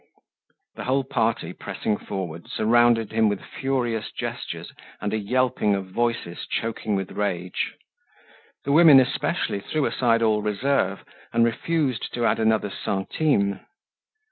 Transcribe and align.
The 0.77 0.85
whole 0.85 1.03
party, 1.03 1.53
pressing 1.53 1.95
forward, 1.95 2.47
surrounded 2.49 3.11
him 3.11 3.29
with 3.29 3.39
furious 3.45 4.09
gestures 4.11 4.73
and 4.99 5.13
a 5.13 5.17
yelping 5.19 5.75
of 5.75 5.91
voices 5.91 6.47
choking 6.49 6.95
with 6.95 7.11
rage. 7.11 7.75
The 8.65 8.71
women 8.71 8.99
especially 8.99 9.59
threw 9.59 9.85
aside 9.85 10.23
all 10.23 10.41
reserve, 10.41 11.03
and 11.31 11.45
refused 11.45 12.11
to 12.15 12.25
add 12.25 12.39
another 12.39 12.71
centime. 12.71 13.59